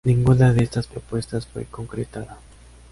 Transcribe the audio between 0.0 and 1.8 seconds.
Ninguna de estas propuestas fue